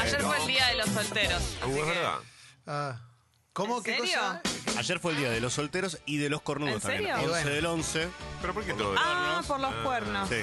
[0.01, 1.41] Ayer fue el día de los solteros.
[1.41, 2.19] Uh, así es que- verdad.
[2.67, 2.97] ah,
[3.53, 3.77] ¿Cómo?
[3.77, 4.13] ¿En ¿Qué serio?
[4.19, 4.41] cosa?
[4.79, 7.15] Ayer fue el día de los solteros y de los cornudos ¿En también.
[7.15, 7.15] serio?
[7.17, 7.49] 11 Y bueno.
[7.51, 8.07] del 11.
[8.41, 10.29] ¿Pero por qué todo Ah, por los cuernos.
[10.29, 10.35] Sí.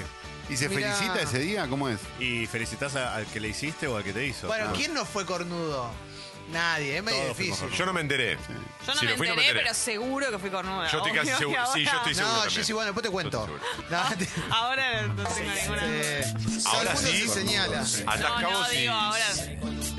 [0.51, 0.93] ¿Y se Mirá.
[0.93, 1.67] felicita ese día?
[1.67, 1.99] ¿Cómo es?
[2.19, 4.47] Y felicitas al que le hiciste o al que te hizo.
[4.47, 4.73] Bueno, Ah.
[4.75, 5.89] ¿quién no fue cornudo?
[6.51, 7.77] Nadie, es medio Todos fuimos difícil.
[7.79, 8.35] Yo no me enteré.
[8.35, 10.91] Yo no Si me lo fui, enteré, pero seguro que fui cornuda.
[10.91, 11.61] Yo estoy casi seguro.
[11.73, 12.33] Sí, yo ahora- estoy seguro.
[12.33, 12.59] No, también.
[12.59, 13.47] Jessy, bueno, después te cuento.
[13.47, 15.81] Yo estoy No, te- Ahora no tengo ninguna.
[15.85, 17.21] eh, Ahora todo el mundo sí.
[17.21, 17.79] se señala.
[17.81, 19.25] Atas No, no, cabos y- digo ahora.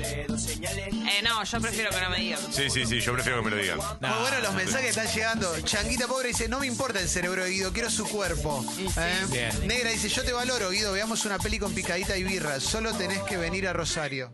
[0.03, 2.39] Eh, no, yo prefiero que no me digan.
[2.51, 3.77] Sí, sí, sí, yo prefiero que me lo digan.
[3.77, 5.59] Muy bueno los mensajes están llegando.
[5.61, 8.65] Changuita Pobre dice, no me importa el cerebro de Guido, quiero su cuerpo.
[8.97, 9.25] ¿Eh?
[9.29, 9.67] Bien.
[9.67, 12.59] Negra dice, yo te valoro, Guido, veamos una peli con picadita y birra.
[12.59, 14.31] Solo tenés que venir a Rosario.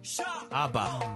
[0.52, 1.16] Apa.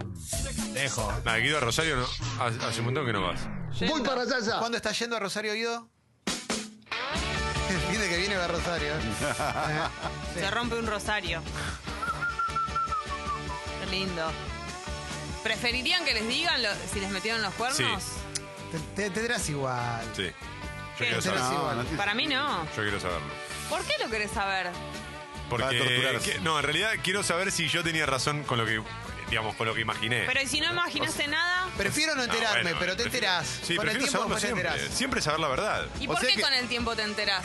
[0.74, 1.12] Dejo.
[1.26, 2.08] Nada, Guido a Rosario no.
[2.44, 3.42] Hace hace un montón que no vas.
[3.88, 4.60] Voy para allá.
[4.60, 5.89] ¿Cuándo está yendo a Rosario, Guido?
[6.26, 8.94] El fin de que viene va a Rosario.
[8.96, 10.39] ¿eh?
[10.39, 11.42] Se rompe un rosario.
[13.93, 14.32] Lindo.
[15.43, 17.77] ¿Preferirían que les digan lo- si les metieron los cuernos?
[18.03, 18.12] Sí.
[18.71, 20.01] Te, te- tendrás igual.
[20.15, 20.23] Sí.
[20.99, 21.53] Yo quiero saberlo.
[21.53, 21.77] igual.
[21.91, 22.63] no Para mí no.
[22.75, 23.27] Yo quiero saberlo.
[23.69, 24.71] ¿Por qué lo querés saber?
[25.49, 25.65] Porque.
[25.65, 26.32] Para torturarse.
[26.34, 28.82] que- no, en realidad quiero saber si yo tenía razón con lo que.
[29.29, 30.23] Digamos, con lo que imaginé.
[30.27, 31.67] Pero ¿y si no imaginaste nada?
[31.77, 33.47] Prefiero no enterarme, bueno, pero te prefiero- enterás.
[33.63, 34.69] Sí, con el prefiero tiempo saberlo después te siempre.
[34.69, 34.97] enterás.
[34.97, 35.86] Siempre saber la verdad.
[35.99, 37.43] ¿Y O por sea qué que- con el tiempo te enterás?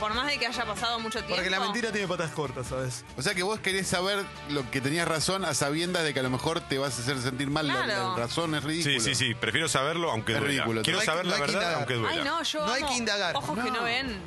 [0.00, 1.34] Por más de que haya pasado mucho tiempo.
[1.36, 3.04] Porque la mentira tiene patas cortas, ¿sabes?
[3.16, 6.22] O sea que vos querés saber lo que tenías razón a sabiendas de que a
[6.22, 7.66] lo mejor te vas a hacer sentir mal.
[7.66, 8.16] La- Claro.
[8.16, 9.00] La, razón es ridícula.
[9.00, 9.34] Sí, sí, sí.
[9.34, 10.52] Prefiero saberlo aunque Es duela.
[10.52, 10.82] ridículo.
[10.82, 11.78] Quiero No hay- saber no la hay que verdad indagar.
[11.78, 12.12] aunque duela.
[12.16, 13.36] Ay, no, yo No hay amo que indagar.
[13.36, 14.20] Ojos que no ven.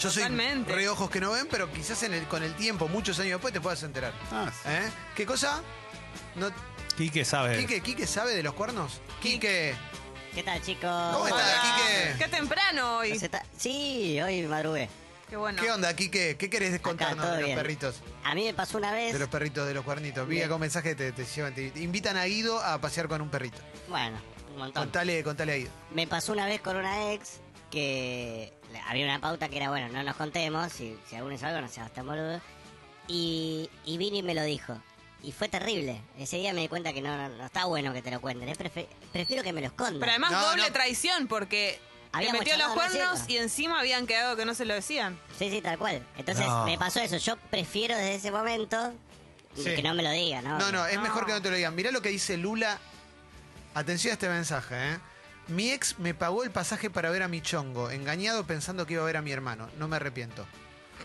[0.00, 0.72] Yo soy Totalmente.
[0.74, 3.52] re ojos que no ven, pero quizás en el- con el tiempo, muchos años después,
[3.52, 4.14] te puedas enterar.
[4.32, 4.68] Ah, sí.
[4.70, 4.90] ¿Eh?
[5.14, 5.60] ¿Qué cosa?
[6.34, 6.50] No,
[6.96, 7.58] Quique sabe.
[7.58, 9.00] ¿Quique, ¿Quique sabe de los cuernos?
[9.20, 9.74] Quique.
[10.34, 10.90] ¿Qué tal, chicos?
[11.12, 11.76] ¿Cómo estás, Hola.
[11.76, 12.14] Quique?
[12.18, 13.18] Qué temprano hoy.
[13.18, 14.88] ¿Se está- Sí, hoy madrugué.
[15.32, 15.62] Qué bueno.
[15.62, 16.36] ¿Qué onda, Quique?
[16.36, 17.56] ¿Qué querés contarnos de los bien.
[17.56, 18.02] perritos?
[18.22, 19.14] A mí me pasó una vez.
[19.14, 20.28] De los perritos, de los cuernitos.
[20.28, 23.22] Vi acá un mensaje que te, te llevan, te, invitan a Guido a pasear con
[23.22, 23.56] un perrito.
[23.88, 24.18] Bueno,
[24.50, 24.82] un montón.
[24.82, 25.70] Contale, contale a Guido.
[25.94, 27.40] Me pasó una vez con una ex
[27.70, 28.52] que
[28.86, 31.68] había una pauta que era, bueno, no nos contemos, si, si alguno hizo algo, no
[31.68, 32.38] sea tan boludo.
[33.08, 34.76] Y, y vino y me lo dijo.
[35.22, 36.02] Y fue terrible.
[36.18, 38.50] Ese día me di cuenta que no, no, no está bueno que te lo cuenten.
[38.50, 39.98] Es prefe- prefiero que me lo escondan.
[39.98, 40.72] Pero además No, doble no.
[40.74, 41.80] traición porque
[42.12, 44.74] Habíamos metió los charlado, ¿no es cuernos y encima habían quedado que no se lo
[44.74, 45.18] decían.
[45.38, 46.06] Sí, sí, tal cual.
[46.16, 46.64] Entonces No.
[46.64, 47.16] me pasó eso.
[47.16, 48.92] Yo prefiero desde ese momento
[49.56, 49.64] Sí.
[49.74, 50.58] que no me lo diga, ¿no?
[50.58, 51.02] No, no, es No.
[51.02, 51.74] mejor que no te lo digan.
[51.74, 52.78] Mirá lo que dice Lula.
[53.74, 54.98] Atención a este mensaje, ¿eh?
[55.48, 59.02] Mi ex me pagó el pasaje para ver a mi chongo, engañado pensando que iba
[59.02, 59.68] a ver a mi hermano.
[59.78, 60.46] No me arrepiento.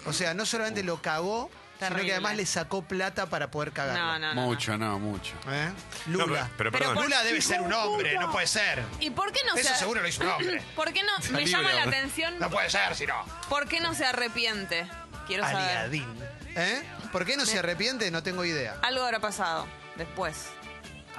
[0.05, 2.05] O sea, no solamente lo cagó, sino Terrible.
[2.07, 4.03] que además le sacó plata para poder cagarlo.
[4.03, 4.41] No, no, no.
[4.41, 5.33] Mucho, no, mucho.
[5.49, 5.69] ¿Eh?
[6.07, 6.49] No, Lula.
[6.57, 6.95] pero, pero Pero perdón.
[6.95, 8.83] por- Lula debe ser un hombre, no puede ser.
[8.99, 10.61] ¿Y por qué no Eso se seguro lo hizo un hombre.
[10.75, 11.11] ¿Por qué no?
[11.31, 12.39] Me libre llama la atención.
[12.39, 13.23] No puede ser, si no.
[13.49, 14.87] ¿Por qué no se arrepiente?
[15.27, 15.57] Quiero saber.
[15.77, 16.07] Aliadín.
[16.55, 16.83] ¿Eh?
[17.11, 18.09] ¿Por qué no se arrepiente?
[18.11, 18.75] No tengo idea.
[18.81, 20.47] Algo habrá pasado después.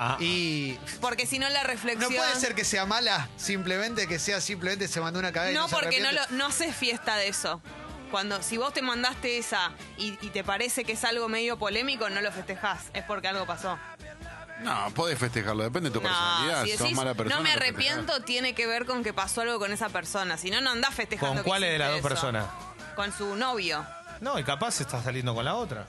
[0.01, 2.13] Ah, Y Porque si no la no reflexión.
[2.15, 5.69] puede ser que sea mala, simplemente que sea simplemente se mandó una y no No,
[5.69, 7.61] se porque no, lo, no haces fiesta de eso.
[8.11, 12.09] Cuando, si vos te mandaste esa y, y te parece que es algo medio polémico,
[12.11, 12.87] no lo festejás.
[12.95, 13.79] Es porque algo pasó.
[14.61, 16.65] No, podés festejarlo, depende de tu personalidad.
[16.65, 17.37] si sos decís, mala persona.
[17.37, 20.37] no me arrepiento, tiene que ver con que pasó algo con esa persona.
[20.37, 21.43] Si no, no andás festejando.
[21.43, 22.09] ¿Con cuáles de las dos eso.
[22.09, 22.47] personas?
[22.97, 23.87] Con su novio.
[24.21, 25.87] No, y capaz está saliendo con la otra.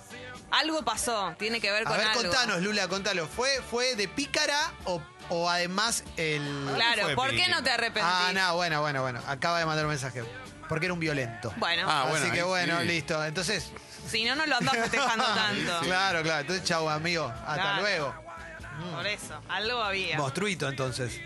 [0.51, 2.21] Algo pasó, tiene que ver A con ver, algo.
[2.21, 3.27] contanos, Lula, contalo.
[3.27, 6.69] ¿Fue, fue de pícara o, o además el.
[6.75, 8.03] Claro, ¿por qué no te arrepentís?
[8.05, 9.19] Ah, no, bueno, bueno, bueno.
[9.27, 10.23] Acaba de mandar un mensaje.
[10.69, 11.51] Porque era un violento.
[11.58, 12.86] Bueno, Ah, bueno, Así que ahí bueno, sí.
[12.88, 13.25] listo.
[13.25, 13.71] Entonces.
[14.10, 15.79] si no, no lo andás festejando tanto.
[15.82, 16.41] Claro, claro.
[16.41, 17.25] Entonces, chau, amigo.
[17.25, 17.82] Hasta Claro.
[17.82, 18.13] luego.
[18.93, 20.17] Por eso, algo había.
[20.17, 21.19] Monstruito, entonces.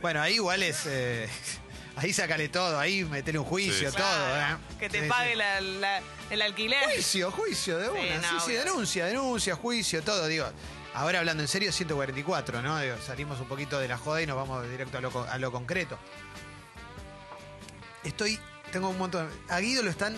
[0.00, 0.84] Bueno, ahí igual es.
[0.86, 1.28] eh,
[1.96, 2.78] ahí sacale todo.
[2.78, 3.96] Ahí metele un juicio, Sí.
[3.96, 4.58] todo, Claro, ¿eh?
[4.78, 5.36] Que te Sí, pague sí.
[5.36, 6.84] la- la- el alquiler.
[6.84, 8.00] Juicio, juicio de una.
[8.00, 8.58] Sí, no, sí, obvio.
[8.64, 10.26] denuncia, denuncia, juicio, todo.
[10.26, 10.46] Digo,
[10.94, 12.78] ahora hablando en serio, 144, ¿no?
[12.80, 15.38] Digo, salimos un poquito de la joda y nos vamos directo a lo, co- a
[15.38, 15.98] lo concreto.
[18.04, 18.38] Estoy,
[18.72, 19.28] tengo un montón.
[19.48, 20.16] A Guido lo están.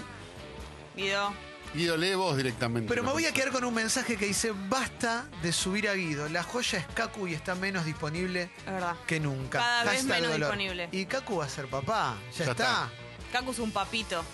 [0.96, 1.32] Guido,
[1.74, 2.88] Guido, lee vos directamente.
[2.88, 5.94] Pero me voy a que- quedar con un mensaje que dice: basta de subir a
[5.94, 6.28] Guido.
[6.28, 8.96] La joya es Kaku y está menos disponible es verdad.
[9.06, 9.58] que nunca.
[9.58, 10.48] Cada vez Hashtag menos dolor.
[10.56, 10.88] disponible.
[10.92, 12.16] Y Kaku va a ser papá.
[12.32, 12.62] Ya, Ya está.
[12.64, 12.90] está.
[13.32, 14.24] Cacu es un papito.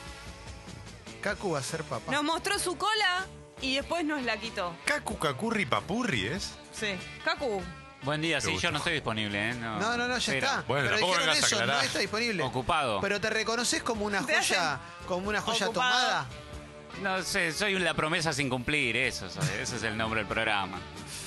[1.21, 2.13] Kaku va a ser papá.
[2.13, 3.27] Nos mostró su cola
[3.61, 4.75] y después nos la quitó.
[4.85, 6.53] Cacu Cacurri Papurri es.
[6.73, 6.95] Sí.
[7.25, 7.61] Cacu,
[8.05, 9.55] Buen día, sí, yo no estoy disponible, ¿eh?
[9.55, 10.65] No, No, no, no, ya está.
[10.69, 11.85] Bueno, Pero tampoco dijeron vengas a eso, no aclarar.
[11.87, 12.43] está disponible.
[12.43, 13.01] Ocupado.
[13.01, 15.93] Pero te reconoces como una Te joya, como una joya Ocupado.
[15.93, 16.27] tomada.
[17.03, 20.79] No sé, soy la promesa sin cumplir, eso, soy, ese es el nombre del programa.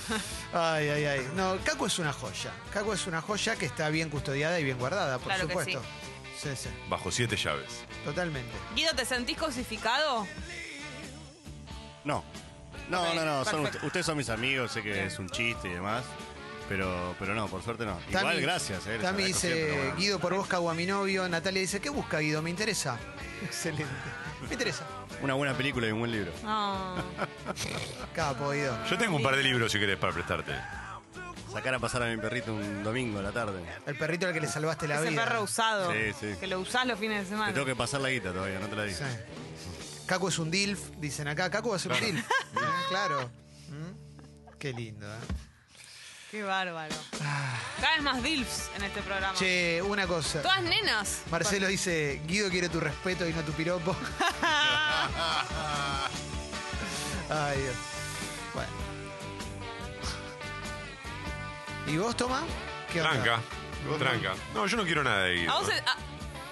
[0.53, 1.27] Ay, ay, ay.
[1.35, 2.51] No, Caco es una joya.
[2.71, 5.81] Caco es una joya que está bien custodiada y bien guardada, por Claro que supuesto.
[6.41, 7.83] Sí, sí, bajo siete llaves.
[8.05, 8.51] totalmente.
[8.75, 10.25] Guido, ¿te sentís cosificado?
[12.05, 12.23] No.
[12.89, 13.43] No, Ok, no, no.
[13.43, 13.79] son perfecto.
[13.79, 16.05] ust- ustedes son mis amigos, sé que es un chiste y demás.
[16.69, 17.97] Pero, pero no, por suerte no.
[18.09, 18.85] Igual, Tami- gracias.
[18.87, 19.95] Eh, Tami dice, siempre, bueno.
[19.95, 21.27] Guido por vos cago a mi novio.
[21.29, 22.41] Natalia dice, ¿qué busca Guido?
[22.41, 22.97] Me interesa.
[23.43, 23.85] Excelente.
[24.47, 24.85] Me interesa.
[25.21, 26.31] Una buena película y un buen libro.
[26.43, 26.95] No.
[28.13, 28.77] Capo, Guido.
[28.89, 30.53] Yo tengo un par de libros si querés para prestarte.
[31.51, 33.63] Sacar a pasar a mi perrito un domingo a la tarde.
[33.85, 35.23] El perrito al que le salvaste la Ese vida.
[35.23, 35.91] perro usado.
[35.91, 36.35] Sí, sí.
[36.39, 37.53] Que lo usás los fines de Te semana.
[37.53, 38.97] tengo que pasar la guita todavía, no te la dije.
[38.97, 40.03] Sí.
[40.05, 41.49] Caco es un DILF, dicen acá.
[41.49, 42.19] Caco va a ser un DILF.
[42.19, 42.25] Eh,
[42.89, 43.29] claro.
[43.69, 44.51] ¿Mm?
[44.59, 45.17] Qué lindo, ¿eh?
[46.31, 46.93] Qué bárbaro.
[47.79, 49.33] Cada vez más DILFs en este programa.
[49.37, 50.41] Che, una cosa.
[50.41, 51.21] Todas nenas.
[51.31, 53.95] Marcelo dice, Guido quiere tu respeto y no tu piropo.
[57.29, 57.75] Ay, Dios.
[58.53, 58.69] Bueno.
[61.87, 62.43] ¿Y vos, Toma?
[62.91, 63.11] ¿Qué onda?
[63.23, 63.41] Tranca,
[63.99, 64.33] tranca.
[64.53, 65.51] No, yo no quiero nada de Guido.
[65.53, 65.95] A vos, se, a,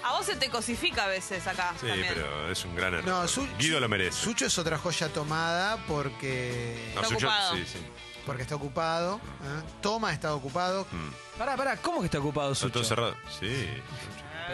[0.08, 1.74] a vos se te cosifica a veces acá.
[1.78, 2.12] Sí, también.
[2.14, 3.04] pero es un gran error.
[3.06, 4.16] No, Su- Guido lo merece.
[4.18, 7.56] Sucho es otra joya tomada porque, No, Está Sucho- ocupado.
[7.56, 7.78] sí, sí.
[8.26, 9.16] Porque está ocupado.
[9.16, 9.62] ¿eh?
[9.80, 10.86] Toma está ocupado.
[10.90, 11.38] Mm.
[11.38, 12.72] Pará, pará, ¿cómo que está ocupado Está Sucho?
[12.72, 13.16] todo cerrado.
[13.40, 13.68] Sí.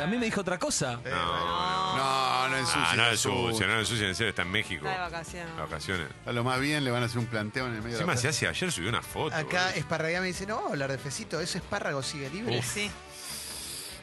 [0.01, 1.01] A mí me dijo otra cosa.
[1.05, 1.97] No, no.
[1.97, 2.83] No, no ensucia.
[2.93, 4.87] Ah, no es sucio, no es sucio, en serio, está en México.
[4.87, 5.57] Está de vacaciones.
[5.57, 6.09] Vacaciones.
[6.25, 8.19] A lo más bien le van a hacer un planteo en el medio Encima de
[8.19, 9.35] se la hace ayer subió una foto.
[9.35, 9.77] Acá boludo.
[9.77, 12.57] Esparraguía me dice, no, vamos a hablar de Fecito, ese espárrago sigue libre.
[12.59, 12.91] Y sí.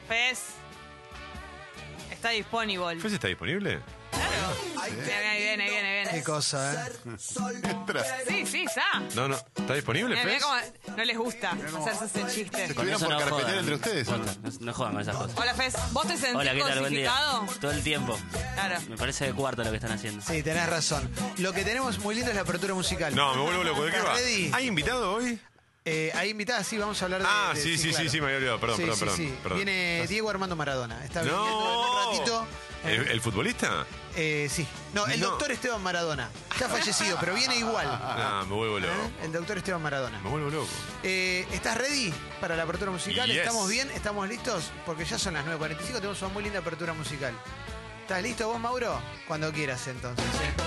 [0.07, 0.43] Fez.
[2.11, 2.99] Está disponible.
[2.99, 3.79] ¿Fez está disponible?
[4.29, 4.55] Claro.
[4.89, 6.09] Viene, viene, viene, viene.
[6.11, 6.91] Qué cosa, ¿eh?
[8.27, 8.99] Sí, sí, está.
[9.15, 9.35] No, no.
[9.35, 10.41] ¿Está disponible, Fez?
[10.43, 10.55] cómo
[10.97, 12.65] no les gusta hacerse ese chiste.
[12.65, 14.07] Estuvieron por carpetear entre ustedes.
[14.07, 14.25] ¿o no?
[14.25, 15.31] No, no jodan con esas cosas.
[15.37, 15.73] Hola, Fez.
[15.91, 16.79] ¿Vos te sentís Hola, ¿qué tal?
[16.79, 17.09] Buen día.
[17.09, 17.45] cosificado?
[17.59, 18.17] Todo el tiempo.
[18.55, 18.81] Claro.
[18.89, 20.23] Me parece de cuarto lo que están haciendo.
[20.25, 21.09] Sí, tenés razón.
[21.37, 23.15] Lo que tenemos muy lindo es la apertura musical.
[23.15, 23.85] No, me vuelvo loco.
[23.85, 24.17] ¿De qué ¿Estás va?
[24.17, 24.51] ready?
[24.53, 25.39] ¿Hay invitado hoy?
[25.85, 27.27] Eh, hay invitada, sí, vamos a hablar de.
[27.29, 28.09] Ah, de- sí, sí, sí, claro.
[28.09, 28.59] sí, me había olvidado.
[28.59, 29.33] Perdón, Sí, perdón, sí, perdón, sí.
[29.41, 29.57] perdón.
[29.57, 31.03] Viene Diego Armando Maradona.
[31.03, 32.09] Está viniendo en ¡No!
[32.09, 32.47] un ratito.
[32.83, 33.85] ¿El, el futbolista?
[34.15, 34.67] eh, sí.
[34.93, 35.29] No, el No.
[35.31, 36.29] doctor Esteban Maradona.
[36.51, 37.87] Está fallecido, pero viene igual.
[37.89, 38.93] Ah, me vuelvo loco.
[38.93, 39.25] ¿Eh?
[39.25, 40.19] El doctor Esteban Maradona.
[40.19, 40.67] Me vuelvo loco.
[41.03, 43.27] Eh, ¿Estás ready para la apertura musical?
[43.27, 43.37] Yes.
[43.39, 43.89] ¿Estamos bien?
[43.91, 44.71] ¿Estamos listos?
[44.85, 47.33] Porque ya son las 9.45, tenemos una muy linda apertura musical.
[48.01, 48.99] ¿Estás listo vos, Mauro?
[49.27, 50.25] Cuando quieras, entonces.
[50.25, 50.63] ¿eh?